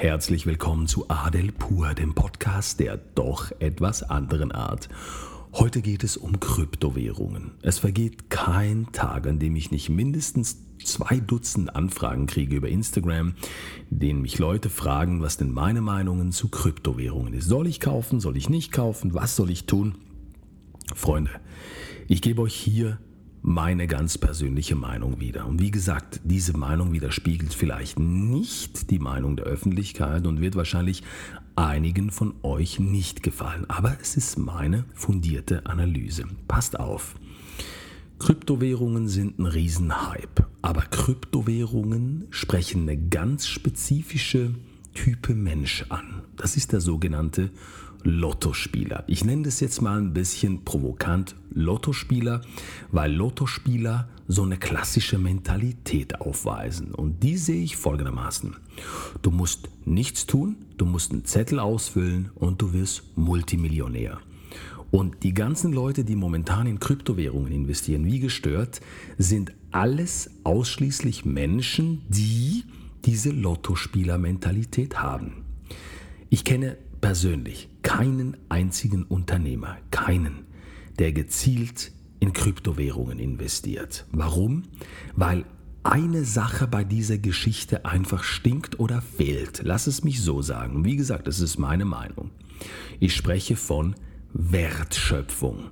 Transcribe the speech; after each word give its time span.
Herzlich 0.00 0.46
willkommen 0.46 0.86
zu 0.86 1.06
Adel 1.10 1.50
Pur, 1.50 1.92
dem 1.92 2.14
Podcast 2.14 2.78
der 2.78 2.98
doch 3.16 3.50
etwas 3.58 4.04
anderen 4.04 4.52
Art. 4.52 4.88
Heute 5.52 5.82
geht 5.82 6.04
es 6.04 6.16
um 6.16 6.38
Kryptowährungen. 6.38 7.54
Es 7.62 7.80
vergeht 7.80 8.30
kein 8.30 8.86
Tag, 8.92 9.26
an 9.26 9.40
dem 9.40 9.56
ich 9.56 9.72
nicht 9.72 9.88
mindestens 9.88 10.58
zwei 10.84 11.18
Dutzend 11.18 11.74
Anfragen 11.74 12.28
kriege 12.28 12.54
über 12.54 12.68
Instagram, 12.68 13.34
in 13.90 13.98
denen 13.98 14.22
mich 14.22 14.38
Leute 14.38 14.70
fragen, 14.70 15.20
was 15.20 15.36
denn 15.36 15.50
meine 15.50 15.80
Meinungen 15.80 16.30
zu 16.30 16.48
Kryptowährungen 16.48 17.34
ist. 17.34 17.48
Soll 17.48 17.66
ich 17.66 17.80
kaufen, 17.80 18.20
soll 18.20 18.36
ich 18.36 18.48
nicht 18.48 18.70
kaufen, 18.70 19.14
was 19.14 19.34
soll 19.34 19.50
ich 19.50 19.66
tun? 19.66 19.96
Freunde, 20.94 21.32
ich 22.06 22.22
gebe 22.22 22.42
euch 22.42 22.54
hier 22.54 22.98
meine 23.42 23.86
ganz 23.86 24.18
persönliche 24.18 24.74
Meinung 24.74 25.20
wieder. 25.20 25.46
Und 25.46 25.60
wie 25.60 25.70
gesagt, 25.70 26.20
diese 26.24 26.56
Meinung 26.56 26.92
widerspiegelt 26.92 27.54
vielleicht 27.54 27.98
nicht 27.98 28.90
die 28.90 28.98
Meinung 28.98 29.36
der 29.36 29.46
Öffentlichkeit 29.46 30.26
und 30.26 30.40
wird 30.40 30.56
wahrscheinlich 30.56 31.02
einigen 31.56 32.10
von 32.10 32.34
euch 32.42 32.78
nicht 32.78 33.22
gefallen. 33.22 33.64
Aber 33.68 33.96
es 34.00 34.16
ist 34.16 34.38
meine 34.38 34.84
fundierte 34.94 35.66
Analyse. 35.66 36.24
Passt 36.46 36.78
auf. 36.78 37.16
Kryptowährungen 38.18 39.08
sind 39.08 39.38
ein 39.38 39.46
Riesenhype, 39.46 40.46
aber 40.60 40.82
Kryptowährungen 40.82 42.26
sprechen 42.30 42.82
eine 42.82 42.98
ganz 42.98 43.46
spezifische 43.46 44.54
Type 44.94 45.34
Mensch 45.34 45.84
an. 45.88 46.22
Das 46.36 46.56
ist 46.56 46.72
der 46.72 46.80
sogenannte 46.80 47.50
Lottospieler. 48.04 49.04
Ich 49.06 49.24
nenne 49.24 49.42
das 49.42 49.60
jetzt 49.60 49.82
mal 49.82 49.98
ein 49.98 50.12
bisschen 50.12 50.64
provokant 50.64 51.34
Lottospieler, 51.50 52.42
weil 52.90 53.12
Lottospieler 53.12 54.08
so 54.28 54.42
eine 54.42 54.58
klassische 54.58 55.18
Mentalität 55.18 56.20
aufweisen. 56.20 56.94
Und 56.94 57.22
die 57.22 57.36
sehe 57.36 57.62
ich 57.62 57.76
folgendermaßen. 57.76 58.56
Du 59.22 59.30
musst 59.30 59.68
nichts 59.84 60.26
tun, 60.26 60.56
du 60.76 60.84
musst 60.84 61.12
einen 61.12 61.24
Zettel 61.24 61.58
ausfüllen 61.58 62.30
und 62.34 62.60
du 62.62 62.72
wirst 62.72 63.02
Multimillionär. 63.16 64.18
Und 64.90 65.22
die 65.22 65.34
ganzen 65.34 65.72
Leute, 65.72 66.04
die 66.04 66.16
momentan 66.16 66.66
in 66.66 66.80
Kryptowährungen 66.80 67.52
investieren, 67.52 68.06
wie 68.06 68.20
gestört, 68.20 68.80
sind 69.18 69.52
alles 69.70 70.30
ausschließlich 70.44 71.24
Menschen, 71.24 72.02
die 72.08 72.64
diese 73.04 73.30
Lottospieler-Mentalität 73.30 74.98
haben. 75.00 75.44
Ich 76.30 76.44
kenne 76.44 76.76
persönlich 77.00 77.68
keinen 77.88 78.36
einzigen 78.50 79.04
Unternehmer, 79.04 79.78
keinen, 79.90 80.44
der 80.98 81.10
gezielt 81.12 81.90
in 82.20 82.34
Kryptowährungen 82.34 83.18
investiert. 83.18 84.04
Warum? 84.12 84.64
Weil 85.16 85.46
eine 85.84 86.24
Sache 86.24 86.66
bei 86.66 86.84
dieser 86.84 87.16
Geschichte 87.16 87.86
einfach 87.86 88.24
stinkt 88.24 88.78
oder 88.78 89.00
fehlt. 89.00 89.62
Lass 89.64 89.86
es 89.86 90.04
mich 90.04 90.20
so 90.20 90.42
sagen. 90.42 90.84
Wie 90.84 90.96
gesagt, 90.96 91.28
das 91.28 91.40
ist 91.40 91.56
meine 91.56 91.86
Meinung. 91.86 92.30
Ich 93.00 93.16
spreche 93.16 93.56
von 93.56 93.94
Wertschöpfung. 94.34 95.70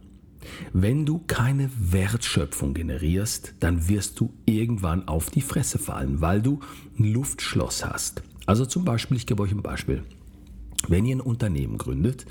Wenn 0.72 1.05
du 1.05 1.19
keine 1.27 1.69
Wertschöpfung 1.77 2.72
generierst, 2.72 3.56
dann 3.61 3.91
wirst 3.91 4.19
du 4.20 4.33
irgendwann 4.47 5.06
auf 5.06 5.28
die 5.28 5.42
Fresse 5.42 5.78
fallen, 5.78 6.22
weil 6.22 6.41
du 6.41 6.61
ein 6.98 7.12
Luftschloss 7.12 7.84
hast. 7.84 8.22
Also 8.47 8.64
zum 8.64 8.87
Beispiel, 8.87 9.19
ich 9.19 9.27
gebe 9.27 9.42
euch 9.42 9.53
ein 9.53 9.61
Beispiel. 9.61 10.03
Wenn 10.89 11.05
ihr 11.06 11.17
ein 11.17 11.20
Unternehmen 11.20 11.79
gründet 11.79 12.27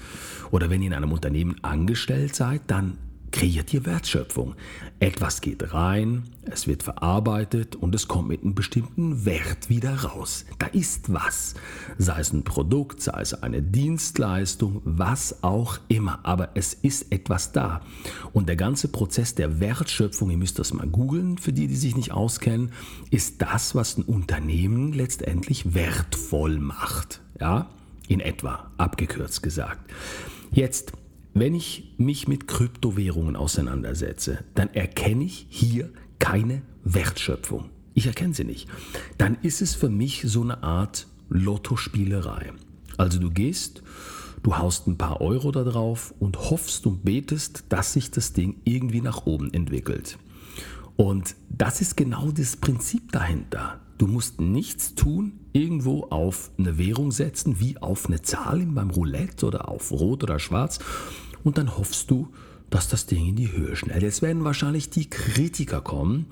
oder 0.52 0.70
wenn 0.70 0.82
ihr 0.82 0.88
in 0.88 0.94
einem 0.94 1.12
Unternehmen 1.12 1.56
angestellt 1.64 2.36
seid, 2.36 2.62
dann 2.68 2.98
kreiert 3.36 3.74
ihr 3.74 3.86
Wertschöpfung. 3.86 4.56
Etwas 5.02 5.42
geht 5.42 5.74
rein, 5.74 6.24
es 6.44 6.68
wird 6.68 6.84
verarbeitet 6.84 7.76
und 7.76 7.94
es 7.94 8.08
kommt 8.08 8.30
mit 8.30 8.44
einem 8.44 8.56
bestimmten 8.56 9.26
Wert 9.26 9.68
wieder 9.70 9.94
raus. 10.04 10.46
Da 10.58 10.68
ist 10.68 11.12
was. 11.12 11.54
Sei 11.98 12.18
es 12.22 12.32
ein 12.32 12.44
Produkt, 12.44 13.02
sei 13.02 13.20
es 13.20 13.34
eine 13.34 13.62
Dienstleistung, 13.62 14.82
was 14.86 15.44
auch 15.44 15.80
immer. 15.90 16.20
Aber 16.24 16.52
es 16.56 16.74
ist 16.76 17.12
etwas 17.12 17.52
da. 17.52 17.82
Und 18.32 18.48
der 18.48 18.56
ganze 18.56 18.88
Prozess 18.88 19.36
der 19.36 19.60
Wertschöpfung, 19.60 20.30
ihr 20.30 20.38
müsst 20.38 20.58
das 20.58 20.74
mal 20.74 20.88
googeln, 20.88 21.38
für 21.38 21.52
die, 21.52 21.68
die 21.68 21.76
sich 21.76 21.98
nicht 21.98 22.14
auskennen, 22.14 22.72
ist 23.12 23.42
das, 23.42 23.76
was 23.76 23.98
ein 23.98 24.04
Unternehmen 24.04 24.94
letztendlich 24.94 25.74
wertvoll 25.74 26.58
macht. 26.58 27.20
Ja? 27.38 27.70
In 28.08 28.20
etwa, 28.20 28.72
abgekürzt 28.78 29.42
gesagt. 29.42 29.92
Jetzt, 30.52 30.94
wenn 31.34 31.56
ich 31.56 31.96
mich 31.98 32.28
mit 32.28 32.48
Kryptowährungen 32.48 33.36
auseinandersetze, 33.36 34.44
dann 34.54 34.74
erkenne 34.74 35.24
ich 35.24 35.48
hier 35.50 35.92
keine 36.20 36.62
Wertschöpfung. 36.84 37.70
Ich 37.94 38.08
erkenne 38.08 38.34
sie 38.34 38.44
nicht. 38.44 38.70
Dann 39.18 39.38
ist 39.42 39.62
es 39.62 39.74
für 39.74 39.90
mich 39.90 40.24
so 40.26 40.44
eine 40.44 40.64
Art 40.64 41.08
Lottospielerei. 41.30 42.54
Also 42.98 43.20
du 43.20 43.32
gehst, 43.32 43.84
du 44.44 44.58
haust 44.58 44.88
ein 44.88 44.98
paar 44.98 45.22
Euro 45.22 45.52
da 45.52 45.64
drauf 45.64 46.14
und 46.20 46.52
hoffst 46.52 46.86
und 46.86 47.04
betest, 47.04 47.66
dass 47.70 47.94
sich 47.94 48.12
das 48.12 48.34
Ding 48.34 48.62
irgendwie 48.64 49.02
nach 49.02 49.26
oben 49.26 49.54
entwickelt. 49.54 50.18
Und 50.96 51.36
das 51.50 51.82
ist 51.82 51.98
genau 51.98 52.32
das 52.32 52.56
Prinzip 52.56 53.12
dahinter. 53.12 53.82
Du 53.98 54.08
musst 54.08 54.42
nichts 54.42 54.96
tun, 54.96 55.40
irgendwo 55.54 56.04
auf 56.10 56.52
eine 56.58 56.78
Währung 56.78 57.12
setzen, 57.12 57.60
wie 57.60 57.78
auf 57.78 58.08
eine 58.08 58.22
Zahl 58.22 58.66
beim 58.66 58.90
Roulette 58.90 59.46
oder 59.46 59.70
auf 59.70 59.92
Rot 59.92 60.24
oder 60.24 60.38
Schwarz. 60.38 60.80
Und 61.44 61.58
dann 61.58 61.78
hoffst 61.78 62.12
du, 62.12 62.28
dass 62.70 62.90
das 62.90 63.06
Ding 63.06 63.26
in 63.28 63.36
die 63.36 63.52
Höhe 63.52 63.76
schnellt. 63.76 64.04
Jetzt 64.04 64.22
werden 64.22 64.44
wahrscheinlich 64.44 64.90
die 64.90 65.10
Kritiker 65.10 65.80
kommen, 65.80 66.26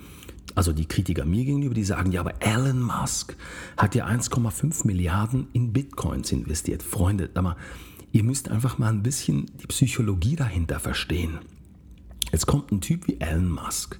also 0.56 0.73
die 0.73 0.88
Kritiker 0.88 1.25
mir 1.25 1.46
gegenüber, 1.46 1.73
die 1.73 1.85
sagen, 1.85 2.12
ja, 2.12 2.19
aber 2.19 2.41
Elon 2.41 2.81
Musk 2.81 3.35
hat 3.78 3.96
ja 3.96 4.07
1,5 4.07 4.85
Milliarden 4.85 5.47
in 5.53 5.72
Bitcoins 5.72 6.31
investiert. 6.31 6.84
Freunde, 6.84 7.29
mal, 7.41 7.56
ihr 8.12 8.23
müsst 8.23 8.50
einfach 8.50 8.78
mal 8.78 8.90
ein 8.90 9.03
bisschen 9.03 9.52
die 9.62 9.68
Psychologie 9.68 10.35
dahinter 10.35 10.79
verstehen. 10.79 11.40
Jetzt 12.31 12.46
kommt 12.46 12.72
ein 12.72 12.81
Typ 12.81 13.07
wie 13.07 13.22
Elon 13.22 13.52
Musk, 13.52 14.00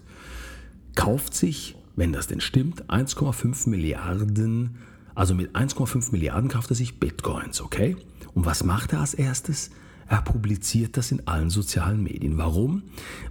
kauft 0.96 1.34
sich 1.34 1.76
wenn 1.96 2.14
das 2.14 2.28
denn 2.28 2.42
stimmt, 2.42 2.90
1,5 2.90 3.70
Milliarden, 3.70 4.78
also 5.16 5.36
mit 5.36 5.56
1,5 5.56 6.12
Milliarden 6.12 6.50
kauft 6.50 6.72
er 6.72 6.76
sich 6.76 7.00
Bitcoins, 7.00 7.62
okay? 7.62 7.98
Und 8.34 8.46
was 8.46 8.64
macht 8.64 8.94
er 8.94 9.02
als 9.02 9.14
erstes? 9.14 9.70
Er 10.08 10.22
publiziert 10.22 10.98
das 10.98 11.12
in 11.12 11.28
allen 11.28 11.50
sozialen 11.50 12.04
Medien. 12.04 12.38
Warum? 12.38 12.84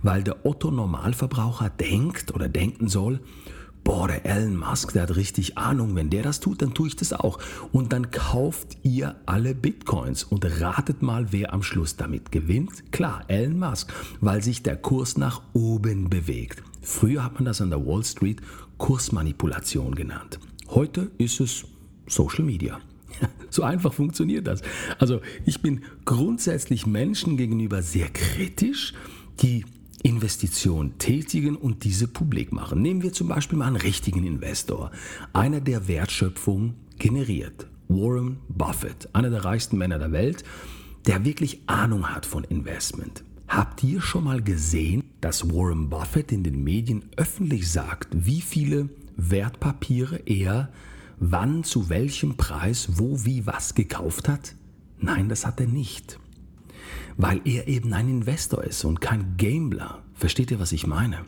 Weil 0.03 0.23
der 0.23 0.47
Otto 0.47 0.71
Normalverbraucher 0.71 1.71
denkt 1.71 2.35
oder 2.35 2.49
denken 2.49 2.89
soll, 2.89 3.21
boah, 3.85 4.09
der 4.09 4.25
Elon 4.27 4.57
Musk, 4.57 4.93
der 4.93 5.03
hat 5.03 5.17
richtig 5.17 5.59
Ahnung, 5.59 5.95
wenn 5.97 6.11
der 6.11 6.23
das 6.23 6.41
tut, 6.41 6.63
dann 6.63 6.75
tue 6.75 6.89
ich 6.89 6.97
das 6.97 7.13
auch. 7.13 7.39
Und 7.73 7.93
dann 7.93 8.11
kauft 8.11 8.79
ihr 8.83 9.17
alle 9.27 9.55
Bitcoins 9.55 10.25
und 10.25 10.45
ratet 10.61 11.03
mal, 11.03 11.33
wer 11.33 11.53
am 11.53 11.63
Schluss 11.63 11.97
damit 11.97 12.33
gewinnt. 12.33 12.93
Klar, 12.93 13.25
Elon 13.29 13.59
Musk, 13.59 13.93
weil 14.21 14.43
sich 14.43 14.63
der 14.63 14.77
Kurs 14.77 15.17
nach 15.17 15.43
oben 15.53 16.11
bewegt. 16.11 16.63
Früher 16.81 17.25
hat 17.25 17.35
man 17.35 17.45
das 17.45 17.61
an 17.61 17.71
der 17.71 17.85
Wall 17.85 18.05
Street 18.05 18.41
Kursmanipulation 18.79 19.95
genannt. 19.95 20.41
Heute 20.69 21.11
ist 21.19 21.41
es 21.41 21.65
Social 22.07 22.45
Media. 22.45 22.81
So 23.51 23.65
einfach 23.65 23.93
funktioniert 23.93 24.47
das. 24.47 24.63
Also 24.99 25.21
ich 25.45 25.61
bin 25.61 25.83
grundsätzlich 26.07 26.87
Menschen 26.87 27.37
gegenüber 27.37 27.83
sehr 27.83 28.09
kritisch, 28.09 28.95
die 29.43 29.67
Investitionen 30.03 30.99
tätigen 30.99 31.57
und 31.57 31.85
diese 31.85 32.09
publik 32.09 32.53
machen. 32.53 32.83
Nehmen 32.83 33.03
wir 33.03 33.13
zum 33.13 33.29
Beispiel 33.29 33.59
mal 33.59 33.67
einen 33.67 33.77
richtigen 33.77 34.25
Investor, 34.25 34.91
einer, 35.33 35.61
der 35.61 35.89
Wertschöpfung 35.89 36.75
generiert. 36.99 37.67
Warren 37.89 38.39
Buffett, 38.49 39.09
einer 39.13 39.31
der 39.31 39.45
reichsten 39.45 39.77
Männer 39.79 39.99
der 39.99 40.13
Welt, 40.13 40.45
der 41.07 41.25
wirklich 41.25 41.61
Ahnung 41.67 42.09
hat 42.09 42.27
von 42.27 42.45
Investment. 42.45 43.23
Habt 43.49 43.83
ihr 43.85 44.01
schon 44.01 44.25
mal 44.25 44.43
gesehen, 44.43 45.03
dass 45.21 45.53
Warren 45.53 45.91
Buffett 45.91 46.33
in 46.33 46.43
den 46.43 46.65
Medien 46.65 47.05
öffentlich 47.17 47.71
sagt, 47.71 48.09
wie 48.13 48.41
viele 48.41 48.89
Wertpapiere 49.17 50.21
er 50.27 50.71
wann 51.19 51.63
zu 51.63 51.89
welchem 51.89 52.37
Preis 52.37 52.89
wo 52.99 53.25
wie 53.25 53.47
was 53.47 53.75
gekauft 53.75 54.29
hat? 54.29 54.55
Nein, 54.99 55.29
das 55.29 55.47
hat 55.47 55.61
er 55.61 55.67
nicht 55.67 56.19
weil 57.17 57.41
er 57.45 57.69
eben 57.69 57.93
ein 57.93 58.09
Investor 58.09 58.65
ist 58.65 58.85
und 58.85 59.01
kein 59.01 59.37
Gambler. 59.37 60.03
Versteht 60.15 60.51
ihr, 60.51 60.61
was 60.61 60.73
ich 60.73 60.87
meine? 60.87 61.25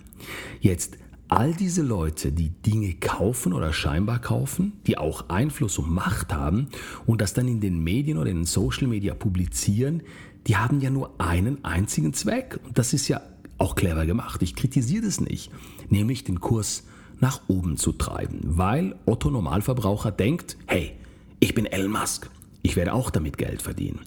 Jetzt, 0.61 0.99
all 1.29 1.55
diese 1.55 1.83
Leute, 1.83 2.33
die 2.33 2.51
Dinge 2.51 2.95
kaufen 2.95 3.53
oder 3.53 3.73
scheinbar 3.73 4.21
kaufen, 4.21 4.73
die 4.87 4.99
auch 4.99 5.29
Einfluss 5.29 5.79
und 5.79 5.91
Macht 5.91 6.33
haben 6.33 6.69
und 7.07 7.21
das 7.21 7.35
dann 7.35 7.49
in 7.49 7.61
den 7.61 7.83
Medien 7.83 8.19
oder 8.19 8.31
in 8.31 8.39
den 8.39 8.47
Social 8.47 8.87
Media 8.87 9.15
publizieren, 9.15 10.03
die 10.47 10.57
haben 10.57 10.81
ja 10.81 10.91
nur 10.91 11.19
einen 11.19 11.65
einzigen 11.65 12.13
Zweck. 12.13 12.61
Und 12.65 12.79
das 12.79 12.93
ist 12.93 13.09
ja 13.09 13.23
auch 13.59 13.75
clever 13.75 14.07
gemacht. 14.07 14.43
Ich 14.43 14.55
kritisiere 14.55 15.05
das 15.05 15.21
nicht. 15.21 15.51
Nämlich 15.89 16.25
den 16.25 16.41
Kurs 16.41 16.85
nach 17.21 17.41
oben 17.49 17.77
zu 17.77 17.93
treiben. 17.93 18.41
Weil 18.43 18.97
Otto 19.07 19.31
Normalverbraucher 19.31 20.11
denkt, 20.11 20.57
hey, 20.67 20.93
ich 21.41 21.55
bin 21.55 21.67
Elon 21.67 21.93
Musk. 21.93 22.31
Ich 22.63 22.77
werde 22.77 22.93
auch 22.93 23.11
damit 23.11 23.39
Geld 23.39 23.63
verdienen. 23.63 24.01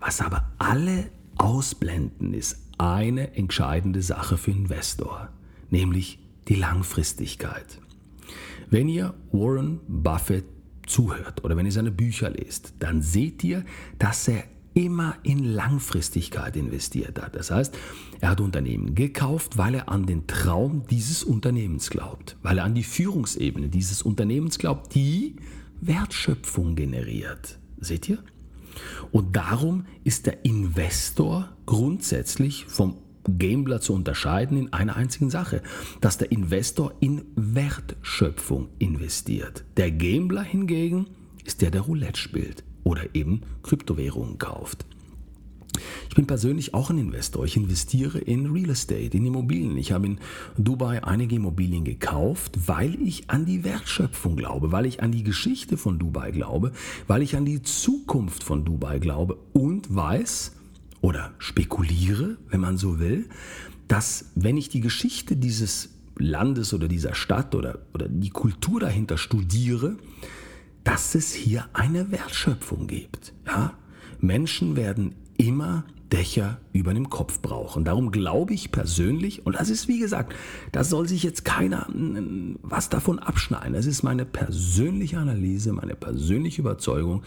Was 0.00 0.20
aber 0.20 0.50
alle 0.58 1.10
ausblenden, 1.36 2.34
ist 2.34 2.56
eine 2.78 3.34
entscheidende 3.34 4.02
Sache 4.02 4.36
für 4.36 4.52
Investor, 4.52 5.30
nämlich 5.70 6.18
die 6.48 6.54
Langfristigkeit. 6.54 7.80
Wenn 8.70 8.88
ihr 8.88 9.14
Warren 9.32 9.80
Buffett 9.88 10.44
zuhört 10.86 11.44
oder 11.44 11.56
wenn 11.56 11.66
ihr 11.66 11.72
seine 11.72 11.90
Bücher 11.90 12.30
lest, 12.30 12.74
dann 12.78 13.02
seht 13.02 13.42
ihr, 13.44 13.64
dass 13.98 14.28
er 14.28 14.44
immer 14.74 15.16
in 15.24 15.42
Langfristigkeit 15.42 16.56
investiert 16.56 17.20
hat. 17.20 17.34
Das 17.34 17.50
heißt, 17.50 17.76
er 18.20 18.30
hat 18.30 18.40
Unternehmen 18.40 18.94
gekauft, 18.94 19.58
weil 19.58 19.74
er 19.74 19.88
an 19.88 20.06
den 20.06 20.26
Traum 20.26 20.84
dieses 20.88 21.24
Unternehmens 21.24 21.90
glaubt, 21.90 22.36
weil 22.42 22.58
er 22.58 22.64
an 22.64 22.74
die 22.74 22.84
Führungsebene 22.84 23.68
dieses 23.68 24.02
Unternehmens 24.02 24.58
glaubt, 24.58 24.94
die 24.94 25.36
Wertschöpfung 25.80 26.76
generiert. 26.76 27.58
Seht 27.80 28.08
ihr? 28.08 28.18
Und 29.10 29.36
darum 29.36 29.86
ist 30.04 30.26
der 30.26 30.44
Investor 30.44 31.48
grundsätzlich 31.66 32.66
vom 32.66 32.96
Gambler 33.38 33.80
zu 33.80 33.92
unterscheiden 33.92 34.56
in 34.56 34.72
einer 34.72 34.96
einzigen 34.96 35.30
Sache, 35.30 35.62
dass 36.00 36.18
der 36.18 36.32
Investor 36.32 36.94
in 37.00 37.24
Wertschöpfung 37.36 38.68
investiert. 38.78 39.64
Der 39.76 39.90
Gambler 39.90 40.42
hingegen 40.42 41.06
ist 41.44 41.60
der, 41.60 41.70
der 41.70 41.82
Roulette 41.82 42.18
spielt 42.18 42.64
oder 42.84 43.14
eben 43.14 43.42
Kryptowährungen 43.62 44.38
kauft. 44.38 44.86
Ich 46.08 46.14
bin 46.14 46.26
persönlich 46.26 46.74
auch 46.74 46.90
ein 46.90 46.98
Investor. 46.98 47.44
Ich 47.44 47.56
investiere 47.56 48.18
in 48.18 48.50
Real 48.50 48.70
Estate, 48.70 49.16
in 49.16 49.26
Immobilien. 49.26 49.76
Ich 49.76 49.92
habe 49.92 50.06
in 50.06 50.18
Dubai 50.56 51.04
einige 51.04 51.36
Immobilien 51.36 51.84
gekauft, 51.84 52.58
weil 52.66 52.94
ich 53.02 53.28
an 53.28 53.44
die 53.44 53.62
Wertschöpfung 53.62 54.36
glaube, 54.36 54.72
weil 54.72 54.86
ich 54.86 55.02
an 55.02 55.12
die 55.12 55.22
Geschichte 55.22 55.76
von 55.76 55.98
Dubai 55.98 56.30
glaube, 56.30 56.72
weil 57.06 57.22
ich 57.22 57.36
an 57.36 57.44
die 57.44 57.62
Zukunft 57.62 58.42
von 58.42 58.64
Dubai 58.64 58.98
glaube 58.98 59.38
und 59.52 59.94
weiß 59.94 60.52
oder 61.00 61.32
spekuliere, 61.38 62.38
wenn 62.48 62.60
man 62.60 62.78
so 62.78 62.98
will, 62.98 63.28
dass 63.86 64.32
wenn 64.34 64.56
ich 64.56 64.68
die 64.68 64.80
Geschichte 64.80 65.36
dieses 65.36 65.90
Landes 66.16 66.74
oder 66.74 66.88
dieser 66.88 67.14
Stadt 67.14 67.54
oder, 67.54 67.80
oder 67.94 68.08
die 68.08 68.30
Kultur 68.30 68.80
dahinter 68.80 69.18
studiere, 69.18 69.96
dass 70.84 71.14
es 71.14 71.32
hier 71.32 71.68
eine 71.74 72.10
Wertschöpfung 72.10 72.86
gibt. 72.86 73.32
Ja? 73.46 73.74
Menschen 74.20 74.74
werden 74.74 75.14
immer 75.36 75.84
Dächer 76.12 76.58
über 76.72 76.94
dem 76.94 77.10
Kopf 77.10 77.40
brauchen. 77.40 77.84
Darum 77.84 78.10
glaube 78.10 78.54
ich 78.54 78.72
persönlich, 78.72 79.44
und 79.46 79.56
das 79.56 79.70
ist 79.70 79.88
wie 79.88 79.98
gesagt, 79.98 80.34
da 80.72 80.84
soll 80.84 81.08
sich 81.08 81.22
jetzt 81.22 81.44
keiner 81.44 81.86
was 82.62 82.88
davon 82.88 83.18
abschneiden. 83.18 83.74
Das 83.74 83.86
ist 83.86 84.02
meine 84.02 84.24
persönliche 84.24 85.18
Analyse, 85.18 85.72
meine 85.72 85.94
persönliche 85.94 86.62
Überzeugung, 86.62 87.22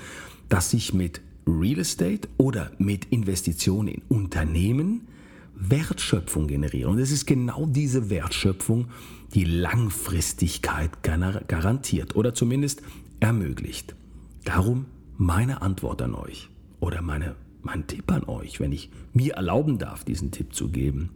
dass 0.49 0.71
sich 0.71 0.93
mit 0.93 1.21
Real 1.47 1.79
Estate 1.79 2.27
oder 2.37 2.71
mit 2.77 3.05
Investitionen 3.05 3.89
in 3.89 4.01
Unternehmen 4.09 5.07
Wertschöpfung 5.55 6.47
generieren. 6.47 6.93
Und 6.93 6.99
es 6.99 7.11
ist 7.11 7.25
genau 7.25 7.65
diese 7.67 8.09
Wertschöpfung, 8.09 8.87
die 9.33 9.45
Langfristigkeit 9.45 11.03
garantiert 11.03 12.15
oder 12.15 12.33
zumindest 12.33 12.81
ermöglicht. 13.19 13.95
Darum 14.43 14.85
meine 15.17 15.61
Antwort 15.61 16.01
an 16.01 16.15
euch 16.15 16.49
oder 16.79 17.01
meine, 17.01 17.35
mein 17.63 17.87
Tipp 17.87 18.11
an 18.11 18.23
euch, 18.25 18.59
wenn 18.59 18.71
ich 18.71 18.89
mir 19.13 19.33
erlauben 19.33 19.77
darf, 19.77 20.03
diesen 20.03 20.31
Tipp 20.31 20.53
zu 20.53 20.69
geben. 20.69 21.11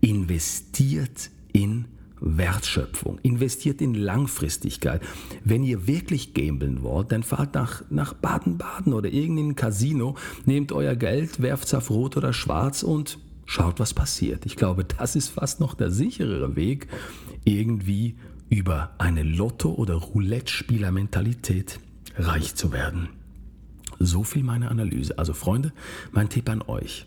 Investiert 0.00 1.30
in 1.52 1.86
Wertschöpfung, 2.20 3.18
investiert 3.22 3.80
in 3.80 3.94
Langfristigkeit. 3.94 5.02
Wenn 5.44 5.62
ihr 5.62 5.86
wirklich 5.86 6.34
gambeln 6.34 6.82
wollt, 6.82 7.12
dann 7.12 7.22
fahrt 7.22 7.54
nach, 7.54 7.82
nach 7.90 8.14
Baden-Baden 8.14 8.92
oder 8.92 9.10
irgendein 9.10 9.54
Casino, 9.54 10.16
nehmt 10.44 10.72
euer 10.72 10.96
Geld, 10.96 11.42
werft 11.42 11.66
es 11.66 11.74
auf 11.74 11.90
Rot 11.90 12.16
oder 12.16 12.32
Schwarz 12.32 12.82
und 12.82 13.18
schaut, 13.44 13.78
was 13.80 13.94
passiert. 13.94 14.46
Ich 14.46 14.56
glaube, 14.56 14.84
das 14.84 15.14
ist 15.14 15.28
fast 15.28 15.60
noch 15.60 15.74
der 15.74 15.90
sicherere 15.90 16.56
Weg, 16.56 16.88
irgendwie 17.44 18.16
über 18.48 18.94
eine 18.98 19.22
Lotto- 19.22 19.74
oder 19.74 19.94
Roulette-Spieler-Mentalität 19.94 21.80
reich 22.16 22.54
zu 22.54 22.72
werden. 22.72 23.08
So 23.98 24.24
viel 24.24 24.42
meine 24.42 24.70
Analyse. 24.70 25.18
Also 25.18 25.32
Freunde, 25.32 25.72
mein 26.12 26.28
Tipp 26.28 26.48
an 26.48 26.62
euch. 26.62 27.06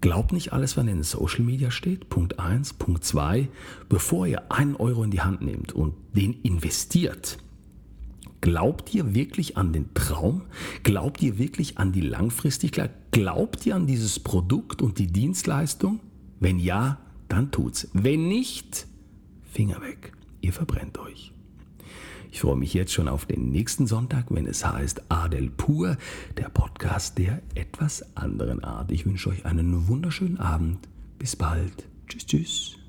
Glaubt 0.00 0.32
nicht 0.32 0.52
alles, 0.52 0.76
was 0.76 0.82
in 0.82 0.88
den 0.88 1.02
Social 1.02 1.44
Media 1.44 1.70
steht. 1.70 2.08
Punkt 2.08 2.38
1. 2.38 2.74
Punkt 2.74 3.04
2. 3.04 3.48
Bevor 3.88 4.26
ihr 4.26 4.50
einen 4.50 4.74
Euro 4.76 5.04
in 5.04 5.10
die 5.10 5.20
Hand 5.20 5.42
nehmt 5.42 5.72
und 5.72 5.94
den 6.14 6.34
investiert, 6.42 7.38
glaubt 8.40 8.92
ihr 8.94 9.14
wirklich 9.14 9.56
an 9.56 9.72
den 9.72 9.94
Traum? 9.94 10.42
Glaubt 10.82 11.22
ihr 11.22 11.38
wirklich 11.38 11.78
an 11.78 11.92
die 11.92 12.00
Langfristigkeit? 12.00 12.90
Glaubt 13.12 13.64
ihr 13.64 13.76
an 13.76 13.86
dieses 13.86 14.18
Produkt 14.18 14.82
und 14.82 14.98
die 14.98 15.06
Dienstleistung? 15.06 16.00
Wenn 16.40 16.58
ja, 16.58 16.98
dann 17.28 17.52
tut's. 17.52 17.88
Wenn 17.92 18.26
nicht, 18.26 18.88
Finger 19.52 19.80
weg 19.82 20.12
ihr 20.42 20.52
verbrennt 20.52 20.98
euch. 20.98 21.32
Ich 22.30 22.40
freue 22.40 22.56
mich 22.56 22.72
jetzt 22.72 22.92
schon 22.92 23.08
auf 23.08 23.26
den 23.26 23.50
nächsten 23.50 23.86
Sonntag, 23.86 24.26
wenn 24.30 24.46
es 24.46 24.64
heißt 24.64 25.02
Adel 25.10 25.50
Pur, 25.50 25.98
der 26.38 26.48
Podcast 26.48 27.18
der 27.18 27.42
etwas 27.54 28.16
anderen 28.16 28.64
Art. 28.64 28.90
Ich 28.90 29.04
wünsche 29.04 29.28
euch 29.28 29.44
einen 29.44 29.88
wunderschönen 29.88 30.38
Abend. 30.38 30.78
Bis 31.18 31.36
bald. 31.36 31.86
Tschüss, 32.08 32.26
tschüss. 32.26 32.81